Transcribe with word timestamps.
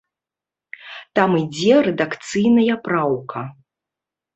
Там 1.21 1.29
ідзе 1.43 1.75
рэдакцыйная 1.91 2.75
праўка. 2.91 3.49